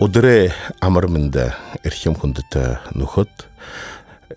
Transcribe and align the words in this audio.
Удыре 0.00 0.54
амырмында 0.80 1.50
эрхем 1.84 2.14
хундыта 2.16 2.80
нухот. 2.96 3.28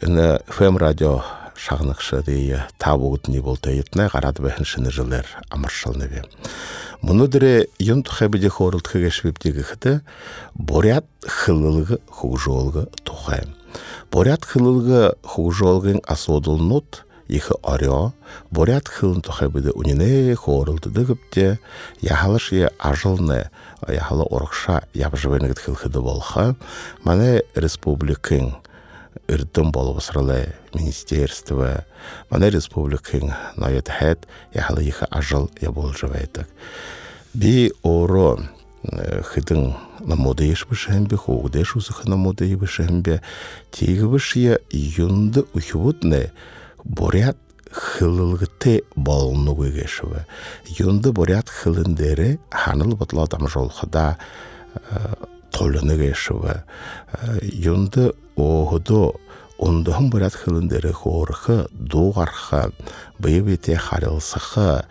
Ына 0.03 0.41
ФМ 0.51 0.75
радио 0.75 1.21
шағнықшы 1.55 2.19
дейі 2.27 2.57
табуғыт 2.83 3.29
не 3.31 3.39
болта 3.39 3.71
етіне 3.71 4.09
қарады 4.11 4.43
бәхін 4.43 4.67
шыны 4.67 4.91
жылар 4.91 5.23
амыршылны 5.55 6.09
бе. 6.11 6.25
Мұны 6.99 7.29
дүре 7.31 7.53
юн 7.79 8.03
тұхабиде 8.03 8.51
хорылт 8.51 8.91
хыгешвептегі 8.91 9.63
хыты 9.69 9.93
борят 10.51 11.07
хылылығы 11.23 12.01
хугжолғы 12.11 12.89
тухай. 13.07 13.47
Борят 14.11 14.43
хылылығы 14.43 15.13
хугжолғын 15.23 16.03
асодылнут 16.03 17.05
ихы 17.33 17.55
орё, 17.63 18.13
борят 18.51 18.87
хылын 18.87 19.21
тухабиде 19.21 19.71
унине 19.73 20.35
хорылтыды 20.35 21.05
гіпте, 21.05 21.59
яхалыш 22.01 22.51
е 22.53 22.69
ажылны, 22.77 23.49
яхалы 23.87 24.27
орықша 24.29 24.83
ябжывенігіт 24.93 25.57
хылхыды 25.57 25.99
болха, 25.99 26.55
мане 27.03 27.41
республикын 27.55 28.53
үрдім 29.27 29.71
болып 29.73 30.03
сырылы 30.05 30.53
министерство, 30.73 31.85
мане 32.29 32.49
республикын 32.53 33.33
ноет 33.57 33.89
хэт, 33.89 34.27
яхалы 34.53 34.85
ихы 34.85 35.09
ажыл 35.09 35.49
я 35.61 35.71
бол 35.71 35.89
живайтык. 35.93 36.47
Би 37.33 37.73
оро 37.81 38.37
хыдың 38.83 39.73
намоды 40.05 40.51
еш 40.51 40.67
бішімбе, 40.69 41.17
хоғды 41.17 41.63
шузықы 41.65 42.09
намоды 42.11 42.45
еш 42.45 42.59
бішімбе, 42.61 43.21
тегі 43.71 44.11
бішия 44.11 44.59
юнды 44.69 45.47
ухивудны, 45.53 46.29
борят 46.83 47.37
хылылгыты 47.71 48.83
болну 48.95 49.55
гешеве. 49.55 50.25
Юнды 50.67 51.11
борят 51.11 51.49
хылындері 51.49 52.37
ханыл 52.51 52.95
бұтла 52.99 53.25
адам 53.25 53.47
жолхыда 53.47 54.17
толыны 55.51 55.97
гешеве. 55.97 56.63
Юнды 57.41 58.11
оғыды 58.37 59.13
ондығын 59.63 60.09
борят 60.11 60.35
хылындері 60.37 60.91
хорықы, 60.93 61.57
доғарқы, 61.71 62.73
бейбете 63.19 63.77
харылсықы, 63.77 64.83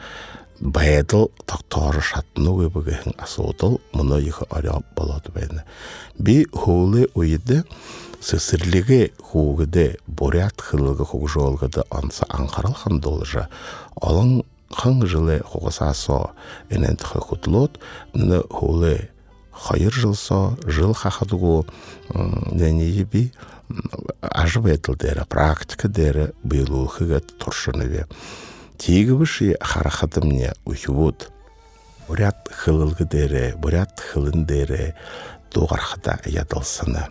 баядыл 0.60 1.30
тақтары 1.50 2.00
шатыны 2.00 2.54
өбігіхін 2.68 3.16
асудыл, 3.20 3.80
мұны 3.92 4.20
егі 4.22 4.46
аряп 4.50 4.86
болады 4.96 5.34
бәйні. 5.34 5.64
Би 6.18 6.46
хулы 6.54 7.08
ойды, 7.14 7.62
сесірлігі 8.22 9.12
хугыды 9.18 9.96
борят 10.06 10.62
хылығы 10.62 11.08
хугжолгыды 11.10 11.84
анса 11.90 12.26
аңқарал 12.30 12.76
хандолжа 12.78 13.48
алың 14.00 14.42
хан 14.70 15.02
жылы 15.06 15.40
хугасасо 15.44 16.32
энен 16.70 16.96
тхы 16.96 17.20
хутлот 17.20 17.80
ны 18.14 18.42
хулы 18.50 19.10
хайыр 19.52 19.92
жылсо 19.92 20.56
жыл 20.64 20.94
хахадугу 20.94 21.66
нени 22.14 23.04
би 23.04 23.30
ажып 24.20 24.68
етілдері 24.72 25.26
практика 25.28 25.88
дері 25.88 26.30
биылухыға 26.44 27.20
туршыныве. 27.40 28.06
Тигі 28.78 29.16
біші 29.20 29.54
харахатымне 29.60 30.52
ухивуд. 30.64 31.28
Бурят 32.08 32.48
хылылгы 32.50 33.06
дері 33.08 33.44
бурят 33.56 34.00
хылын 34.00 34.44
дері 34.46 34.92
доғархыда 35.54 36.18
ядылсыны. 36.26 37.08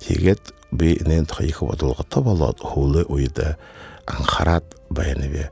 Тегет 0.00 0.54
би 0.72 0.98
нен 1.06 1.26
тхайхы 1.26 1.64
бодолгота 1.64 2.20
болот 2.20 2.60
хулы 2.60 3.04
уйда 3.04 3.56
анхарат 4.06 4.64
баяныбе. 4.88 5.50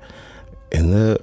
Эне 0.71 1.19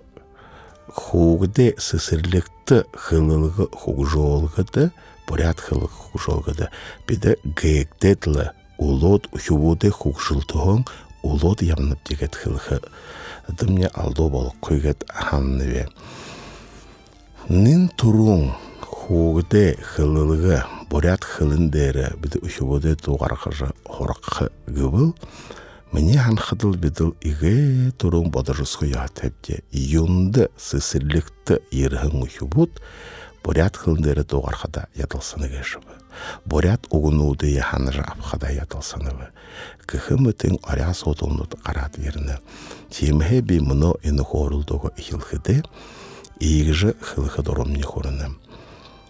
хугде 0.93 1.75
сысырлыкты 1.77 2.85
хылылгы 2.93 3.67
хугжолгыды 3.71 4.91
бурят 5.27 5.59
хылык 5.59 5.91
хугжолгыды. 5.91 6.69
Биде 7.07 7.37
гектетлы 7.43 8.51
улот 8.77 9.27
ухубуде 9.31 9.89
хугжылтыгын 9.89 10.85
улот 11.23 11.61
ямнып 11.61 11.99
дегет 12.07 12.35
хылхы. 12.35 12.81
Дымне 13.47 13.87
алдо 13.87 14.29
болук 14.29 14.55
койгет 14.59 15.05
ханныбе 15.07 15.87
нин 17.49 17.89
турун 17.89 18.55
хугде 18.81 19.77
хылылгы 19.83 20.63
бурят 20.89 21.25
хылындері 21.25 22.13
биді 22.21 22.41
үшібоде 22.45 22.95
туғарқыжы 22.99 23.71
хораққы 23.85 24.49
гыбыл, 24.67 25.13
мне 25.91 26.17
ханхыдыл 26.19 26.75
бидыл 26.75 27.15
иге 27.21 27.91
турун 27.97 28.31
бодырысқы 28.31 28.89
ятепте 28.91 29.63
юнды 29.71 30.49
сысырлікті 30.57 31.61
ерхің 31.71 32.25
үшібуд, 32.25 32.81
бурят 33.43 33.77
хылындері 33.77 34.25
туғарқыда 34.27 34.87
ятылсыны 34.97 35.49
кешібі. 35.49 35.99
Бурят 36.45 36.87
угунуды 36.89 37.49
яханыжы 37.51 38.01
апқада 38.01 38.51
ятылсыныбы. 38.55 39.29
Көхі 39.85 40.17
мүтін 40.21 40.59
аря 40.63 40.93
сотылнут 40.95 41.57
қарат 41.65 41.99
еріні. 41.99 42.39
Темхе 42.89 43.41
би 43.41 43.59
мұны 43.59 43.93
ені 44.03 44.23
хорылдығы 44.23 44.93
ихилхыды, 44.97 45.61
игжі 46.39 46.95
хылхы 47.01 47.43
дұрым 47.43 47.75
не 47.75 47.83
хорыным. 47.83 48.39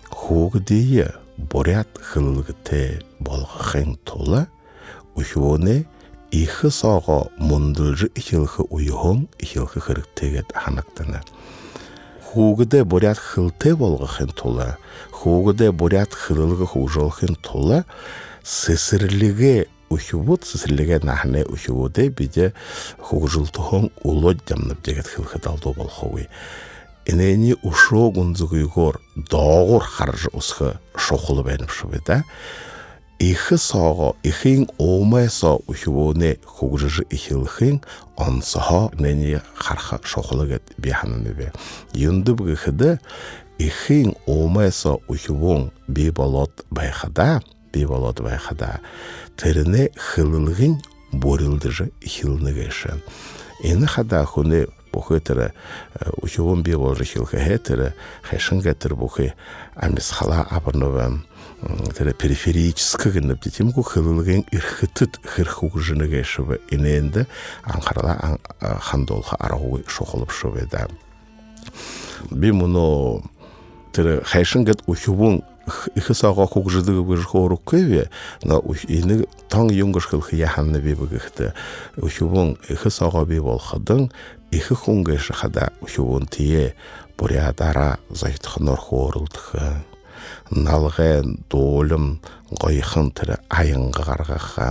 Хугдие 0.09 1.14
борят 1.38 1.88
хылгыте 2.01 3.01
болгахын 3.19 3.96
тола 4.03 4.47
ухуоне 5.16 5.85
ихы 6.31 6.72
саға 6.72 7.29
мұндылжы 7.40 8.09
ихилхы 8.16 8.66
уйхон 8.69 9.28
ихилхы 9.40 9.79
хырыктегет 9.79 10.51
ханактана. 10.53 11.22
Хугде 12.23 12.84
борят 12.84 13.18
хылте 13.18 13.75
болгахын 13.75 14.29
тола, 14.29 14.78
хугде 15.12 15.72
борят 15.72 16.13
хылылгы 16.13 16.66
хужолхын 16.66 17.35
тола, 17.35 17.85
сесірліге 18.44 19.67
ухубут 19.90 20.46
сесірліге 20.46 21.00
нахне 21.03 21.46
ухубуде 21.46 22.09
биде 22.09 22.53
хугжылтыхон 23.00 23.91
улод 24.03 24.44
jamnып 24.50 24.84
дегет 24.84 25.07
хылхы 25.07 25.40
далдо 25.40 25.73
болховы. 27.05 27.11
Энени 27.11 27.55
ушо 27.63 28.11
гунзугуйгор 28.11 29.01
доогур 29.16 29.83
харж 29.83 30.27
усхы 30.33 30.79
шохулы 30.95 31.43
бәйніп 31.43 31.69
шубеда. 31.69 32.23
Ихы 33.19 33.55
саға, 33.55 34.13
ихин 34.23 34.67
омайса 34.77 35.55
ухивоне 35.67 36.38
хугжыжы 36.45 37.05
ихилхин 37.09 37.81
ансаха 38.17 38.91
нени 38.99 39.39
харха 39.55 39.99
шохулы 40.03 40.47
гет 40.47 40.73
бихананы 40.77 41.33
бе. 41.33 41.53
Юнды 41.93 42.33
бұгыхыды 42.33 42.99
ихин 43.57 44.16
омайса 44.27 44.97
ухивон 45.07 45.72
би 45.87 46.09
болот 46.09 46.66
байхада, 46.72 47.41
би 47.72 47.85
болот 47.85 48.19
байхада, 48.19 48.81
тіріне 49.37 49.91
хылылғын 49.95 50.81
борилдыжы 51.13 51.91
ихилны 52.01 52.51
геші. 52.51 52.99
Ені 53.63 53.87
хада 53.87 54.25
хуне 55.01 55.19
бухытыры 55.19 55.53
учуун 56.22 56.63
би 56.63 56.75
болжы 56.75 57.03
хилхы 57.03 57.38
хетыры 57.38 57.94
хэшин 58.23 58.61
гетыр 58.61 58.95
бухы 58.95 59.33
амис 59.75 60.11
хала 60.11 60.47
абырнова 60.50 61.11
тыры 61.97 62.13
периферическы 62.13 63.11
гынып 63.11 63.44
дитим 63.44 63.72
ку 63.72 63.81
хылылгын 63.81 64.45
ирхытыт 64.51 65.19
хырхуг 65.23 65.79
жыны 65.79 66.07
гешыбы 66.07 66.61
иненде 66.69 67.28
анхарала 67.63 68.39
хандолха 68.59 69.38
би 72.31 72.51
муно 72.51 73.22
тыры 73.22 73.34
хэшин 73.97 74.66
гет 74.66 74.83
учуун 74.88 75.44
ихы 75.95 76.13
саға 76.13 76.45
хугжыдығы 76.50 77.03
бір 77.07 77.23
хору 77.25 77.57
көве, 77.57 78.07
на 78.44 78.59
ини 78.88 79.25
таң 79.50 79.72
юнгыш 79.73 80.09
хылхы 80.11 80.38
яханны 80.38 80.81
би 80.81 80.95
бігіхті. 80.97 81.51
Учубун 81.97 82.55
ихы 82.69 82.91
саға 82.94 83.25
би 83.25 83.39
болхадың, 83.41 84.09
ихы 84.51 84.75
хунга 84.75 85.17
шахада 85.17 85.72
учубун 85.81 86.28
тие 86.28 86.75
бурядара 87.17 87.97
зайтхынор 88.09 88.79
хорылдығы. 88.79 89.72
Налғы 90.52 91.23
долым 91.49 92.20
ғойхын 92.61 93.11
тірі 93.17 93.40
айынғы 93.49 94.05
қарғаға, 94.05 94.70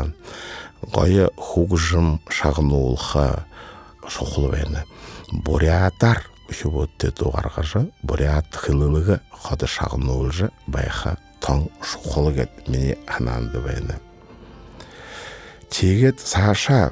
ғойы 0.94 1.28
хугжым 1.38 2.20
шағынулға 2.30 3.26
шоқылы 4.06 4.52
бәні. 4.54 4.84
Бурядар 5.44 6.22
үшібөтте 6.54 7.10
доғарғажы, 7.18 7.88
бурят 8.06 8.54
хылылығы 8.54 9.18
қады 9.42 9.66
шағынулжы 9.66 10.52
байха 10.70 11.16
шоқылы 11.44 12.34
кет 12.38 12.68
мені 12.68 12.94
ананды 13.06 13.60
бәні. 13.60 13.98
Тегет 15.68 16.20
саша 16.20 16.90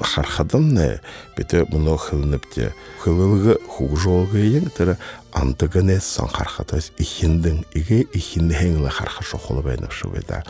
хархадымны 0.00 1.00
бите 1.36 1.62
мұны 1.70 1.94
хылыныпте 2.00 2.72
хылылығы 3.04 3.58
хугжолғы 3.68 4.46
ең 4.58 4.70
тірі 4.74 4.96
антыгыне 5.36 6.00
сан 6.02 6.32
хархатас 6.32 6.90
ихиндің 6.98 7.62
иге 7.78 8.02
ихинді 8.16 8.56
хеңлі 8.56 8.90
харха 8.90 9.22
шоқылы 9.22 9.62
бәйніп 9.68 9.92
шубеда. 9.94 10.42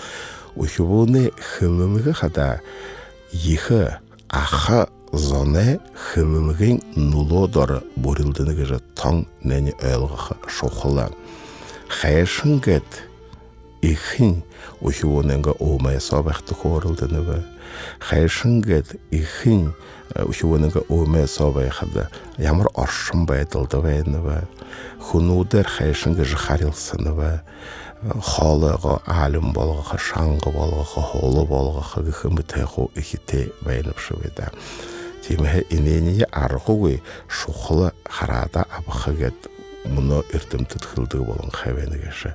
Ухюбуны 0.54 1.28
хылылығы 1.36 2.14
хада 2.22 2.60
ихы 3.32 3.98
аха 4.30 4.86
зоне 5.12 5.78
хылылығын 5.94 6.80
нулодары 6.96 7.80
борилдыны 7.96 8.54
гыжы 8.54 8.80
таң 8.98 9.24
нәне 9.42 9.74
өйлғақы 9.78 10.38
шоқылы. 10.46 11.10
Хайшын 11.90 12.60
гет 12.62 13.02
ихин 13.82 14.42
ухивоненга 14.80 15.54
омая 15.58 16.00
собахты 16.00 16.54
хорылдыныбы 16.54 17.44
хайшынгет 17.98 18.96
ихин 19.10 19.74
ухивоненга 20.14 20.82
омая 20.88 21.26
собайхада 21.26 22.10
ямар 22.38 22.68
оршын 22.74 23.26
байдылды 23.26 23.80
байныбы 23.80 24.42
хунудер 25.00 25.66
хайшынга 25.66 26.24
жахарилсыныбы 26.24 27.40
хаалыға 28.00 29.00
алым 29.06 29.52
болғаға 29.56 29.98
шаңғы 30.00 30.52
болғаға 30.54 31.06
холы 31.12 31.44
болғаға 31.48 32.04
гыхымы 32.08 32.42
тэху 32.42 32.90
ихите 32.96 33.50
байнып 33.64 33.98
шыбыда 33.98 34.50
тимэхэ 35.30 35.62
инэни 35.70 36.26
аргугы 36.32 37.00
шухлы 37.30 37.92
харада 38.04 38.64
абахагет 38.66 39.46
мұны 39.86 40.24
иртімтіт 40.34 40.82
хылдығы 40.90 41.26
болын 41.28 41.52
хәвенігеші. 41.54 42.32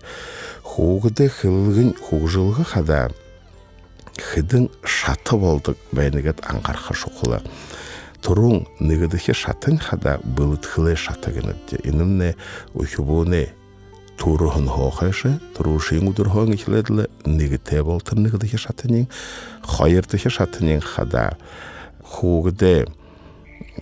Хуғыды 0.63 1.27
хылғын 1.27 1.91
хуғжылғы 1.99 2.63
хада 2.71 3.01
хыдың 4.15 4.69
шаты 4.87 5.35
болдық 5.41 5.81
бәйнігет 5.91 6.39
аңғарқа 6.47 6.95
шуқылы. 6.95 7.41
Турун 8.23 8.63
нигдихи 8.79 9.35
шатын 9.35 9.77
хада 9.77 10.21
былыт 10.23 10.65
хылы 10.65 10.95
шаты 10.95 11.35
генепте. 11.35 11.81
Инымне 11.83 12.35
ухюбуне 12.73 13.49
туруһын 14.17 14.69
хоохайшы, 14.71 15.39
турушин 15.57 16.07
удурхон 16.07 16.55
ихледле 16.55 17.09
нигте 17.25 17.83
болтыр 17.83 18.17
нигдихи 18.17 18.57
шатынин, 18.57 19.09
хайырдихи 19.61 20.29
шатынин 20.29 20.79
хада 20.79 21.35
хуғыды 22.05 22.85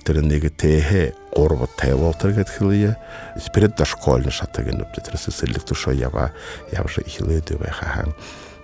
тіріндегі 0.06 0.50
тейхе 0.50 1.14
орбы 1.36 1.68
тайвалтыр 1.78 2.34
кетхилия 2.36 2.96
спирит 3.42 3.76
да 3.78 3.86
школьны 3.86 4.32
шаттаген 4.32 4.84
өпті 4.86 5.04
тірісі 5.08 5.32
сірлік 5.32 5.66
тұшо 5.70 5.94
ява 5.96 6.32
явжы 6.72 7.04
ихилы 7.06 7.42
дөбай 7.46 7.72
хахан 7.72 8.14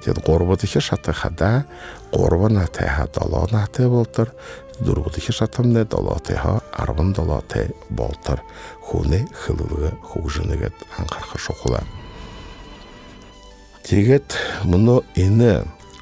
тед 0.04 0.20
горбы 0.26 0.58
тихе 0.58 0.80
шатты 0.80 1.14
хада 1.14 1.66
горбы 2.12 2.50
на 2.50 2.68
тайха 2.68 3.08
дало 3.14 3.48
на 3.52 3.66
тай 3.68 3.88
болтыр 3.88 4.34
дурбы 4.80 5.12
тихе 5.12 5.34
шаттамне 5.34 5.86
дало 5.86 6.18
тайха 6.20 6.62
арбын 6.74 7.14
дало 7.14 7.42
тай 7.48 7.70
болтыр 7.90 8.42
хуне 8.82 9.26
хылылығы 9.34 9.94
хугжынығет 10.12 10.86
аңқарқа 11.00 11.40
шоқыла 11.40 11.84
тегет 13.84 14.38
мұны 14.64 15.02
ені 15.16 15.60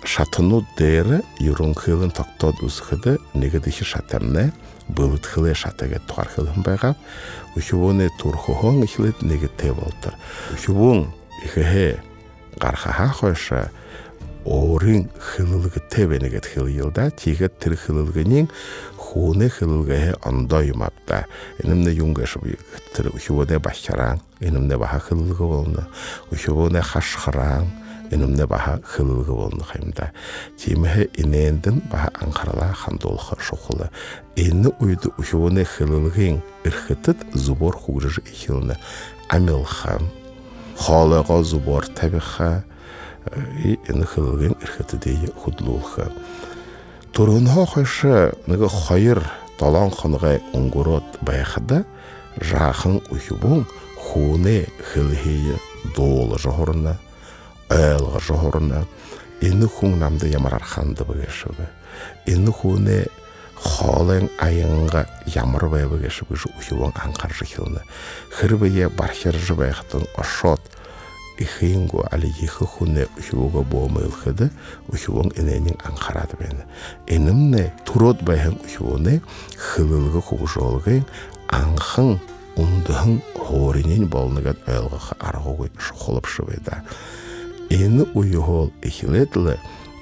шатыну 0.07 0.61
дәрі 0.79 1.19
юрун 1.43 1.73
хылын 1.75 2.13
тоқтод 2.15 2.61
узхыды 2.63 3.17
негедихи 3.33 3.83
шатамне 3.83 4.53
былыт 4.87 5.25
хылы 5.27 5.53
шатаге 5.53 5.99
туар 6.07 6.29
хылын 6.31 6.63
байгап 6.63 6.97
ухювоне 7.55 8.07
турхухон 8.19 8.83
ихлет 8.85 9.21
неге 9.21 9.49
те 9.57 9.73
болтыр 9.73 10.15
ухювон 10.53 11.11
ихе 11.43 12.01
гархаха 12.55 13.09
хойша 13.09 13.71
орин 14.45 15.09
хылылыгы 15.19 15.81
тебенегет 15.91 16.45
хыл 16.45 16.67
йылда 16.67 17.11
тигет 17.11 17.59
тир 17.59 17.75
хылылыгынин 17.75 18.47
хуне 18.95 19.49
хылылгахе 19.49 20.15
анда 20.23 20.61
юмапта 20.63 21.25
энемне 21.59 21.91
юнгаш 21.91 22.37
тир 22.95 23.09
ухювоне 23.13 23.59
башчаран 23.59 24.21
энемне 24.39 24.77
баха 24.77 24.99
хылылыгы 24.99 25.43
болны 25.43 25.85
ухювоне 26.31 26.81
хашхаран 26.81 27.67
инымне 28.11 28.47
баха 28.47 28.79
хылылғы 28.83 29.33
болны 29.33 29.63
хаймда. 29.63 30.11
Тимехе 30.57 31.09
инендін 31.15 31.81
баха 31.91 32.11
анқарала 32.21 32.73
хандолха 32.73 33.37
шоқылы. 33.39 33.89
Инны 34.35 34.71
уйды 34.79 35.11
ухуыны 35.17 35.65
хылылғын 35.65 36.41
ирхытыт 36.63 37.25
зубор 37.33 37.77
хугрыжы 37.77 38.21
ихилны. 38.21 38.77
Амилха, 39.29 39.99
халыға 40.79 41.43
зубор 41.43 41.87
табиха, 41.87 42.63
и 43.63 43.77
хылылғын 43.87 44.55
ирхыты 44.61 44.97
дейі 44.97 45.31
худлулха. 45.35 46.11
Турынха 47.11 47.65
хайшы 47.65 48.33
ныгы 48.47 48.69
хайыр 48.69 49.23
талан 49.59 49.91
хынғай 49.91 50.39
уңгурот 50.53 51.19
баяхыда, 51.21 51.83
жақын 52.39 53.01
ухубун 53.09 53.65
хуне 53.97 54.67
хылхейі 54.91 55.57
долы 55.95 56.37
жоғырына, 56.39 56.95
айлға 57.73 58.21
жоғырына 58.23 58.83
ені 59.43 59.67
хүн 59.69 59.99
намды 60.01 60.31
ямар 60.31 60.57
арханды 60.57 61.05
бігешігі 61.07 61.67
ені 62.33 62.53
хүне 62.53 62.99
холен 63.57 64.29
айынға 64.43 65.05
ямар 65.33 65.67
бай 65.69 65.87
бігешігі 65.89 66.37
жу 66.37 66.51
ухивон 66.57 66.95
аңқар 66.95 67.33
жихилны 67.37 67.83
хырбые 68.33 68.89
бархер 68.89 69.37
жыбайхтын 69.37 70.05
ошот 70.17 70.61
ихингу 71.37 72.05
али 72.11 72.31
ихы 72.41 72.65
хуне 72.65 73.07
ухивуга 73.17 73.61
боомылхыды 73.61 74.49
ухивон 74.87 75.31
эненин 75.35 75.77
аңқарады 75.85 76.39
бені 76.39 76.65
энімне 77.07 77.73
турот 77.85 78.21
байхын 78.25 78.57
ухивоне 78.63 79.19
хылылғы 79.57 80.21
хугжолғы 80.29 81.01
аңхын 81.53 82.17
ундыхын 82.57 83.21
хоринин 83.37 84.07
болныгат 84.09 84.65
айлға 84.69 85.17
арғуғы 85.29 85.69
шухолып 85.77 86.29
шыбайда 86.29 86.81
Ины 87.69 88.05
уйгол 88.13 88.71
ихилетлы 88.81 89.59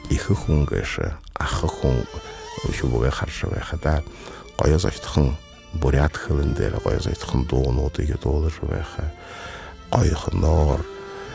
ихы 0.10 0.36
хунгышы, 0.36 1.14
ахы 1.34 1.68
хун 1.68 2.04
шубуга 2.74 3.10
харшы 3.12 3.48
байхада 3.48 4.04
қояз 4.58 4.86
айтқын 4.86 5.34
бурят 5.74 6.16
хылындер 6.16 6.78
қояз 6.84 7.10
айтқын 7.10 7.48
дону 7.50 7.92
деге 7.96 8.18
долы 8.22 8.50
жубайха 8.50 9.12
қойхы 9.92 10.36
нор 10.36 10.86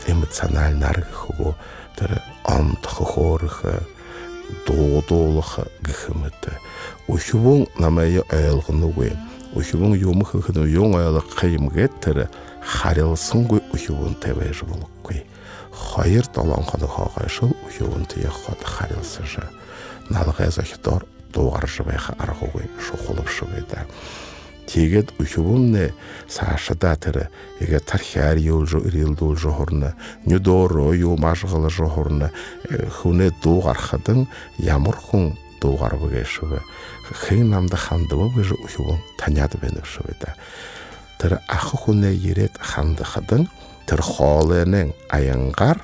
эмоциональ 0.07 0.75
наргы 0.75 1.11
хугу 1.11 1.55
тірі 1.99 2.21
антхы 2.45 3.05
хорыхы 3.05 3.81
доодолыхы 4.67 5.67
гыхымыты. 5.81 6.57
Ушубун 7.07 7.67
намайы 7.77 8.23
айлғыны 8.31 8.91
гуй 8.93 9.13
ушубун 9.53 9.93
юмы 9.95 10.25
хыхыны 10.25 10.65
юң 10.67 10.95
тірі 12.01 12.27
харилсын 12.61 13.47
гуй 13.47 13.61
ушубун 13.73 14.15
болық 14.15 14.87
гуй 15.00 15.00
хоёр 15.81 16.25
долоон 16.33 16.63
хоног 16.63 16.91
хоогойшил 16.91 17.51
уюунт 17.65 18.15
яхот 18.17 18.61
харилсыжы 18.63 19.43
налгай 20.09 20.51
зохидор 20.51 21.05
дуугаржы 21.33 21.83
байха 21.83 22.13
аргугүй 22.19 22.69
шухулвшы 22.79 23.45
байда 23.45 23.87
тэгээд 24.67 25.17
ухювумне 25.19 25.93
саашада 26.29 26.95
тэр 26.95 27.17
эгэ 27.59 27.79
тархиар 27.79 28.37
юулжу 28.37 28.79
ирилдүүлжу 28.87 29.51
хорна 29.51 29.95
нүдоро 30.25 30.93
юу 30.95 31.17
машгал 31.17 31.69
жохорна 31.69 32.31
хүнэ 32.69 33.31
дуугархадан 33.43 34.27
ямар 34.57 34.95
хүн 34.95 35.35
дуугар 35.61 35.97
бгэшвэ 35.97 36.61
хэн 37.11 37.49
намда 37.49 37.77
хандва 37.77 38.29
гэж 38.35 38.53
ухювун 38.55 38.99
таняд 39.17 39.57
бэнэвшвэ 39.59 40.13
да 40.21 40.35
тэр 41.19 41.41
ах 41.47 41.73
хүнэ 41.75 42.13
ирээд 42.15 42.55
хандахадан 42.57 43.49
тэр 43.91 44.01
хоолойнын 44.01 44.93
аянгаар 45.09 45.83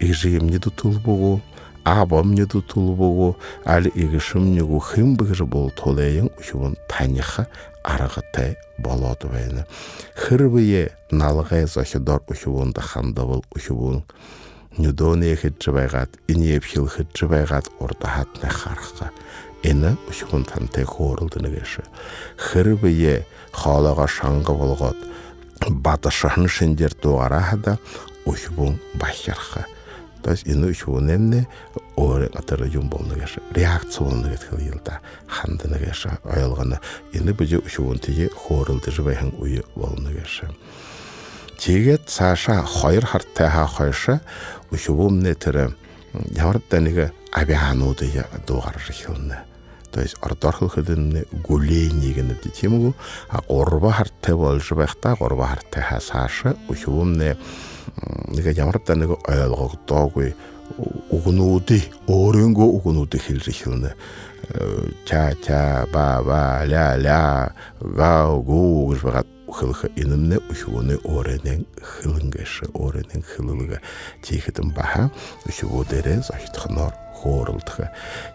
ижимни 0.00 0.56
тутулбугу 0.56 1.42
абомни 1.84 2.46
тутулбугу 2.46 3.36
али 3.66 3.92
игишимнигу 3.94 4.80
химбигир 4.80 5.44
бол 5.44 5.70
тулейин 5.70 6.30
учубун 6.38 6.78
таниха 6.88 7.46
аргатай 7.82 8.56
болоду 8.78 9.28
байна 9.28 9.66
хырбые 10.16 10.92
налгай 11.10 11.66
зохидор 11.66 12.22
учубунда 12.28 12.80
хандавыл 12.80 13.44
учубун 13.54 14.04
нүдоне 14.78 15.36
хиджбайгат 15.36 16.16
инепхил 16.26 16.88
хиджбайгат 16.88 17.68
орда 17.78 18.08
хатна 18.08 18.48
харха 18.48 19.10
эне 19.62 19.98
учубун 20.08 20.44
тантай 20.44 20.84
хорылдыныгеши 20.84 21.84
хырбые 22.38 23.26
хаалага 23.52 24.08
шаңғы 24.08 24.56
болгот 24.56 24.96
батышын 25.68 26.48
шендер 26.48 26.94
туарахада 26.94 27.78
ухбун 28.24 28.80
бахярха 28.94 29.66
то 30.22 30.30
есть 30.30 30.46
ины 30.46 30.70
ухбунемне 30.70 31.46
оре 31.96 32.26
атары 32.34 32.68
юм 32.68 32.88
болныгеш 32.88 33.36
реакция 33.52 34.06
болныгет 34.06 34.44
хылылда 34.48 35.00
хандыныгеш 35.26 36.06
айылганы 36.24 36.80
ины 37.12 37.32
бүже 37.32 37.58
ухбун 37.58 37.98
тиге 37.98 38.30
хорылды 38.30 38.90
жыбайхан 38.90 39.34
уйы 39.38 39.64
болныгеш 39.74 40.42
тегет 41.58 42.08
саша 42.08 42.62
хайр 42.62 43.06
хартаха 43.06 43.66
хайша 43.66 44.20
ухбумне 44.70 45.34
тірі 45.34 45.74
ямар 46.36 46.60
данига 46.70 47.10
абиануды 47.32 48.24
дугар 48.46 48.78
жихылны 48.78 49.38
то 49.94 50.02
есть 50.02 50.18
ордорхох 50.20 50.74
хэдэн 50.74 51.22
гүлэнийг 51.46 52.18
нь 52.18 52.34
бид 52.34 52.50
тийм 52.50 52.74
үү 52.82 52.92
а 53.30 53.38
гурва 53.46 54.02
хартай 54.02 54.34
болж 54.34 54.66
байхдаа 54.74 55.14
гурва 55.14 55.46
хартай 55.54 55.82
хасааш 55.86 56.58
өшөөмнэ 56.66 57.38
нэг 58.34 58.44
ямар 58.58 58.82
да 58.82 58.98
нэг 58.98 59.14
ойлгогдоогүй 59.22 60.34
үгнүүдийг 61.14 62.10
өөрөнгөө 62.10 62.68
үгнүүдийг 62.82 63.22
хэлж 63.22 63.46
хэлнэ 63.54 63.94
э, 63.94 64.90
ча 65.06 65.30
ча 65.38 65.86
ба 65.94 66.18
ба 66.26 66.66
ля 66.66 66.98
ля 66.98 67.54
га 67.78 68.34
гу 68.34 68.90
гэж 68.90 69.00
байгаа 69.06 69.24
хылха 69.46 69.86
инэмнэ 69.94 70.42
өшгөөний 70.50 70.98
өрөнэн 71.06 71.62
хылэнгэш 71.78 72.74
өрөнэн 72.74 73.22
хылэлгэ 73.22 73.78
тийхэтэн 74.26 74.74
баха? 74.74 75.14
Өшгөө 75.46 75.86
дээрээ 75.86 76.26
зогтхоноор 76.26 77.03
хорылдығы 77.24 77.88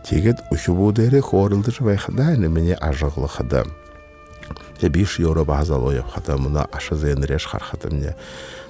тегет 0.04 0.42
ушубу 0.52 0.92
дере 0.92 1.22
хорылдыр 1.22 1.78
байхада 1.80 2.36
немене 2.36 2.76
ажыглыхыда 2.76 3.66
беш 4.82 5.20
еуро 5.20 5.44
базал 5.44 5.92
хата 6.14 6.38
мына 6.38 6.66
ашы 6.72 6.96
зенреш 6.96 7.46
хархата 7.46 7.90
мне. 7.90 8.16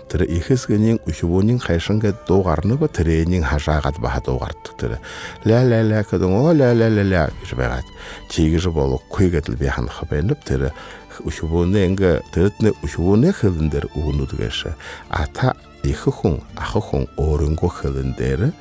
Тірі 0.09 0.25
ихесгенен 0.25 0.97
ушубунин 1.05 1.59
хайшынга 1.61 2.15
доғарны 2.25 2.79
ба 2.81 2.88
тіренин 2.89 3.43
хажагат 3.45 3.99
баха 4.01 4.23
доғарттык 4.25 4.79
тірі. 4.81 4.97
Ля 5.45 5.61
ля 5.61 5.83
ля 5.85 6.01
кыдың 6.01 6.33
о 6.33 6.49
ля 6.53 6.73
ля 6.73 6.89
ля 6.89 7.03
ля 7.05 7.29
жбагат 7.45 7.85
чигижи 8.29 8.71
болу 8.71 8.97
куйгатыл 9.09 9.53
бехан 9.53 9.88
хабайнып 9.88 10.41
тірі 10.43 10.71
ушубуны 11.19 11.85
энге 11.85 12.23
тірітне 12.33 12.73
ушубуны 12.81 13.31
хылындер 13.33 13.85
угунудгеше 13.93 14.73
ата 15.09 15.53
ихы 15.83 16.11
хун 16.11 16.41
ахы 16.57 16.81
хун 16.81 17.07
орынго 17.17 17.69
хылындері 17.69 18.51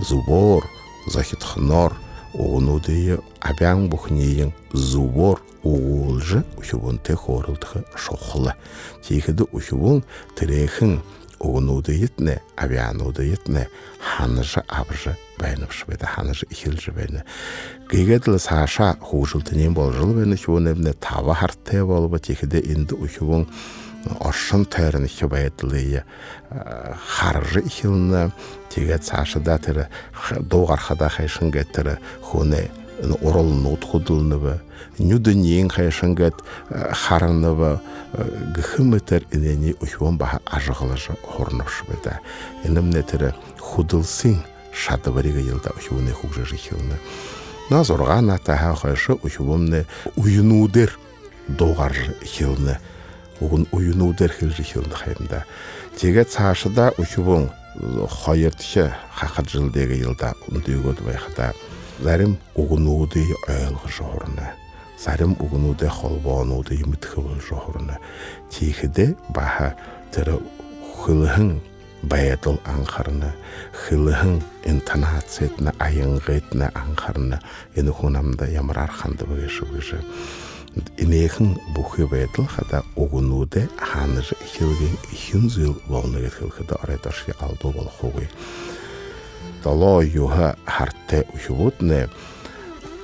зубор 0.00 0.66
захитхнор 1.06 1.94
угунудые 2.34 3.20
абяң 3.40 3.88
бухниен 3.90 4.52
зубор 4.72 5.42
уолжы 5.62 6.44
ушубун 6.56 7.00
те 7.04 7.14
хорылдығы 7.18 7.84
шохлы. 7.96 8.54
Тегіді 9.04 9.48
ушубун 9.52 10.04
тірехін 10.38 11.00
угунуды 11.40 11.96
етне, 11.96 12.40
авиануды 12.56 13.24
етне, 13.32 13.66
ханыжы 13.98 14.62
абжы 14.68 15.16
байнып 15.40 15.72
шыбайды, 15.72 16.06
ханыжы 16.06 16.46
ихилжы 16.50 16.92
бәйні. 16.92 17.24
Гейгеділі 17.90 18.38
саша 18.38 18.94
хужылтынен 19.00 19.74
болжыл 19.74 20.14
бәйні 20.16 20.36
шуын 20.40 20.70
әбіне 20.74 20.94
тава 21.00 21.34
хартте 21.34 21.82
болыбы 21.84 22.20
тегіді 22.20 22.60
инді 22.60 23.00
ушубун 23.00 23.48
оршын 24.20 24.64
тәрін 24.70 25.04
ихе 25.08 25.28
бәйділі 25.30 26.02
харжы 27.18 27.62
ихилны 27.66 28.30
тегет 28.72 29.04
сашыда 29.04 29.58
тірі 29.60 29.86
доғархада 30.40 31.10
хайшын 31.12 31.52
геттірі 31.52 31.98
хуне 32.24 32.68
оролын 33.20 33.66
утхудылныбы 33.72 34.60
нюдынен 34.98 35.68
хайшынгат 35.68 36.40
харынныбы 36.70 37.80
гыхымытыр 38.56 39.26
инени 39.32 39.74
ухуон 39.80 40.16
баха 40.18 40.40
ажығылыжы 40.46 41.16
хорнывшы 41.24 41.84
беда 41.88 42.18
инымне 42.64 43.02
тірі 43.02 43.34
худылсын 43.58 44.40
шады 44.72 45.12
барига 45.12 45.40
йылда 45.40 45.72
ухуоне 45.76 46.12
хугжы 46.12 46.44
жихилны 46.44 46.96
назорган 47.70 48.30
атаха 48.30 48.74
хайшы 48.74 49.16
ухуомне 49.20 49.84
уюнудер 50.16 50.96
доғаржы 51.48 52.16
хилны 52.24 52.78
угун 53.40 53.66
уюнудер 53.72 54.32
хилжы 54.32 54.62
хилны 54.62 54.94
хайымда 54.94 55.44
теге 55.96 56.24
цашыда 56.24 56.92
ухуон 56.98 57.50
хайыртшы 58.24 58.90
хақыт 59.14 59.50
жылдегі 59.52 60.00
йылда 60.02 60.34
ундүйгөд 60.48 61.02
байхада 61.06 61.52
зарим 62.00 62.36
угунуды 62.54 63.22
ойлғы 63.48 63.88
жорны 63.96 64.50
зарим 64.98 65.36
угунуды 65.38 65.88
холбонуды 65.88 66.80
юмытхыбыл 66.80 67.40
жорны 67.40 67.98
тихиде 68.50 69.14
баха 69.28 69.74
тірі 70.12 70.40
хылыхын 71.00 71.60
баядыл 72.02 72.58
аңқарны 72.64 73.32
хылыхын 73.86 74.40
интонациятны 74.68 75.74
айыңғытны 75.78 76.70
аңқарны 76.72 77.40
ені 77.76 77.92
хунамда 77.92 78.48
ямрар 78.50 78.90
ханды 78.90 79.28
быгышы 79.28 79.66
быгышы 79.68 80.00
инехын 80.96 81.58
бухы 81.74 82.06
баядыл 82.06 82.46
хада 82.46 82.82
угунуды 82.96 83.68
ханыжы 83.78 84.36
хилген 84.44 84.96
ихин 85.12 85.48
зыл 85.50 85.74
волнығыт 85.88 86.34
хылхыда 86.38 86.78
арайташы 86.82 87.34
алды 87.40 87.72
бол 87.74 87.90
хугы 88.00 88.28
дало 89.64 90.02
юха 90.02 90.56
харте 90.66 91.26
ухубутне 91.34 92.08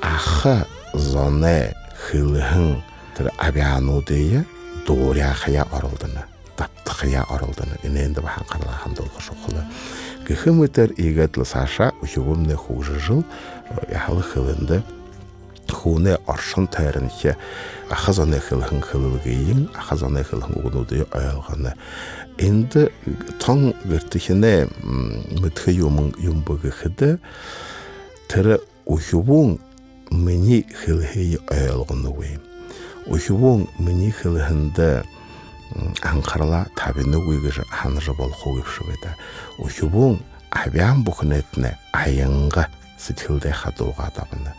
аха 0.02 0.66
зоне 0.94 1.74
хылыхын 2.06 2.82
тір 3.16 3.32
абианудыя 3.38 4.44
доряхая 4.86 5.66
орылдыны 5.72 6.24
таптықия 6.56 7.24
орылдыны 7.28 7.80
иненді 7.82 8.20
бахан 8.20 8.46
қарлахан 8.46 8.94
долғы 8.94 9.20
шоқылы 9.26 9.64
гыхым 10.28 10.62
өтер 10.62 10.94
игетлі 10.96 11.44
саша 11.44 11.92
ухубумне 12.00 12.54
хужы 12.54 12.98
жыл 13.00 13.24
яхалы 13.90 14.22
хылынды 14.22 14.82
хуне 15.72 16.18
оршын 16.26 16.66
тайрынхе 16.66 17.36
ахазаны 17.90 18.40
хылхын 18.40 18.82
хылылгыйын 18.82 19.68
ахазаны 19.74 20.22
хылхын 20.24 20.58
угнуды 20.60 21.06
оялғаны 21.10 21.74
енді 22.38 22.88
таң 23.42 23.72
гертихіне 23.84 24.68
мытхы 25.42 25.76
юмын 25.76 26.12
юмбыгы 26.18 26.70
хыды 26.70 27.16
тірі 28.28 28.60
ухубун 28.84 29.58
мені 30.10 30.64
хылхыйы 30.84 31.40
оялғыны 31.50 32.12
уйым 32.12 32.42
ухубун 33.06 33.66
мені 33.78 34.10
хылхынды 34.10 35.02
аңқарла 36.06 36.66
табины 36.78 37.18
уйгыжы 37.18 37.64
ханжы 37.70 38.14
бол 38.14 38.30
хугыпшы 38.30 38.86
беді 38.86 39.14
ухубун 39.58 40.20
абян 40.50 41.02
бухнетне 41.04 41.76
айыңғы 42.96 43.02
сытхылдай 43.02 43.52
хадуға 43.52 44.10
табыны 44.14 44.54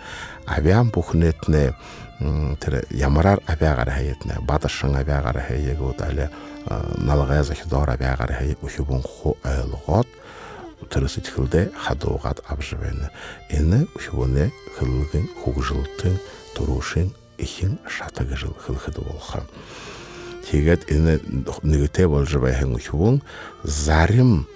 абян 0.45 0.89
бухнетне 0.89 1.73
тірі 2.19 2.81
ямарар 2.91 3.39
абягар 3.47 3.89
хаятне 3.89 4.39
батышын 4.41 4.95
абягар 4.95 5.41
хаяга 5.47 5.83
утале 5.83 6.29
налгая 6.97 7.43
захидор 7.43 7.89
абягар 7.89 8.31
хая 8.31 8.55
ухубун 8.61 9.01
ху 9.01 9.37
айлгот 9.43 10.07
тірі 10.89 11.07
сытхылдай 11.07 11.69
хадуғат 11.73 12.41
абжыбені 12.47 13.09
ені 13.49 13.87
ухубуне 13.95 14.51
хылгын 14.77 15.27
хугжилтын 15.43 16.19
турушын 16.55 17.11
ихин 17.37 17.77
шатыгы 17.87 18.35
жыл 18.35 18.55
хылхыды 18.65 19.01
болха 19.01 19.43
тегет 20.49 20.89
ені 20.91 21.19
нигите 21.63 22.07
болжыбай 22.07 22.53
хэн 22.53 22.75
ухубун 22.75 23.21
зарим 23.63 24.47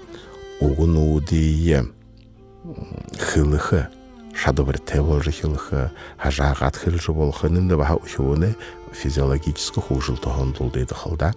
угунуудие 0.62 1.86
хылыхы 3.20 3.88
те 4.86 5.02
болжы 5.02 5.32
хылыхы 5.32 5.92
хажағат 6.18 6.78
хылжы 6.78 7.12
болхы 7.14 7.50
німді 7.50 7.76
баха 7.76 7.96
учуыны 7.96 8.56
физиологически 8.94 9.80
хужыл 9.80 10.18
тохон 10.18 10.54
дул 10.54 10.70
дейді 10.72 10.94
хылда. 10.94 11.34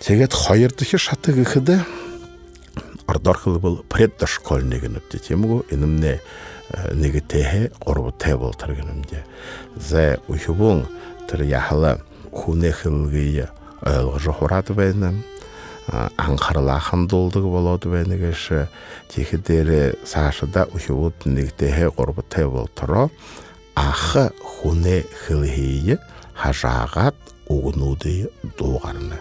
Тегет 0.00 0.32
хайырдыхы 0.32 0.98
шаты 0.98 1.32
гыхыды. 1.32 1.84
Ордор 3.06 3.38
хылы 3.38 3.58
был 3.58 3.84
преддошкольный 3.88 4.80
гынып 4.80 5.10
детемгу 5.10 5.64
инімне 5.70 6.20
неге 6.94 7.20
техе 7.20 7.72
орбу 7.80 8.12
те 8.12 8.36
бол 8.36 8.54
тыргынымде 8.54 9.24
зе 9.76 10.20
учубун 10.28 10.86
тыр 11.28 11.42
яхылы 11.42 12.00
хуне 12.30 12.70
хылгые 12.70 13.48
ойлғы 13.82 14.20
жохураты 14.20 14.74
бәйнім 14.74 15.22
аңқарлахан 15.90 17.06
долдығы 17.10 17.50
болады 17.50 17.90
бәнігіші 17.90 18.66
текідері 19.10 19.96
сашыда 20.06 20.66
ұшуыт 20.76 21.26
нігтеге 21.26 21.90
ғорбытай 21.96 22.46
бол 22.50 22.68
тұро 22.78 23.08
ақы 23.78 24.28
хуне 24.44 25.00
хылхейі 25.24 25.98
хажағат 26.38 27.16
угнуды 27.50 28.30
доғарны 28.58 29.18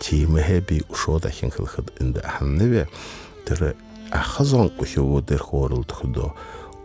тимеhe 0.00 0.60
би 0.60 0.82
ушода 0.88 1.30
хин 1.30 1.50
хылхыд 1.50 1.90
инде 2.00 2.22
ханнебе 2.22 2.86
тірі 3.48 3.74
ақы 4.14 4.46
зон 4.46 4.70
ұшуыдыр 4.78 5.42
хорылдықыдо 5.42 6.32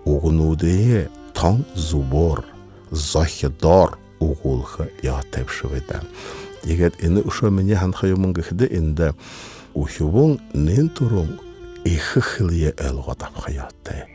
угнуды 0.05 1.09
тон 1.37 1.65
зубор 1.75 2.45
зохидор 2.91 3.97
угулхы 4.19 4.89
ятепшыведа 5.03 6.01
егет 6.67 7.03
эни 7.03 7.21
ушо 7.21 7.49
мене 7.49 7.75
ханхаюмун 7.75 8.33
гыхды 8.33 8.67
инде 8.71 9.13
ухюбун 9.73 10.39
нин 10.53 10.89
турун 10.89 11.39
ихы 11.85 12.21
хылье 12.21 12.73
элго 12.77 13.15
тапхаятты 13.15 14.05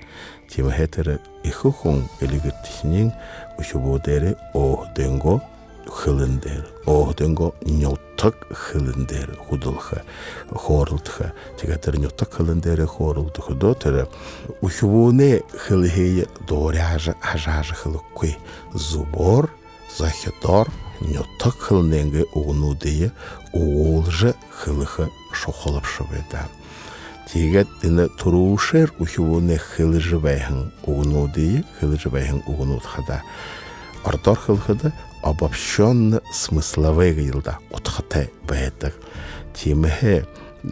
тима 0.50 0.72
хетере 0.72 1.18
ихы 1.44 1.72
хун 1.72 2.08
элигиттихнин 2.20 3.12
ухюбудери 3.58 4.36
о 4.52 4.86
денго 4.96 5.40
хылындер. 5.86 6.68
О 6.86 7.12
денго 7.12 7.54
ньоттак 7.62 8.36
хылындер 8.50 9.36
худулха 9.36 10.02
хорултха 10.50 11.32
тигатер 11.60 11.98
ньоттак 11.98 12.34
хылындер 12.34 12.86
хорултха 12.86 13.54
дотере 13.54 14.06
ухюбуне 14.60 15.42
хылье 15.56 16.26
доряжа 16.48 17.14
ажажа 17.22 17.74
хылыккуй 17.74 18.36
зубор 18.74 19.50
захидор 19.96 20.68
ньоттак 21.02 21.56
хылненге 21.58 22.24
угнудые 22.34 23.12
уолжы 23.52 24.34
хылыхы 24.50 25.10
шохолыпшы 25.32 26.04
беда. 26.10 26.48
Тигет 27.30 27.68
дine 27.82 28.08
турушер 28.08 28.92
ухивуне 28.98 29.58
хылыжы 29.58 30.18
байхын 30.18 30.72
угнудые 30.84 31.64
хылыжы 31.78 32.08
байхын 32.10 32.42
угнуд 32.46 32.84
хада. 32.84 33.22
ордор 34.04 34.38
хылхыды 34.38 34.92
обобщенно 35.22 36.20
смысловые 36.32 37.14
гылда 37.14 37.58
отхате 37.70 38.30
бэдэг 38.48 38.94
тимэхэ 39.54 40.26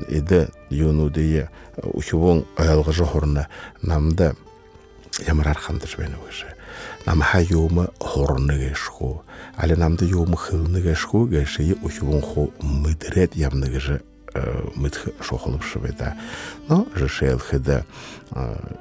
иде 0.09 0.49
юнудие 0.71 1.51
ухивон 1.83 2.45
аялгыжы 2.57 3.05
хорна 3.05 3.49
намда 3.83 4.35
ямар 5.27 5.49
архандыш 5.49 5.97
бэна 5.97 6.17
выше 6.27 6.55
намха 7.07 7.41
юма 7.41 7.89
хорны 8.01 8.59
гэшху. 8.59 9.23
Али 9.57 9.75
намда 9.75 10.05
юма 10.05 10.37
хылны 10.37 10.81
гэшху 10.81 11.27
гэши 11.27 11.77
ухивон 11.83 12.21
хо 12.21 12.51
мыдрет 12.61 13.37
ямны 13.37 13.67
гэжы 13.71 14.03
мытх 14.77 15.09
шохолып 15.21 15.63
но 16.69 16.87
жышел 16.95 17.39
хыда 17.39 17.85